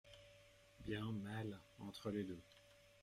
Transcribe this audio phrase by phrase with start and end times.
[0.79, 2.41] Bien, mal, entre les deux.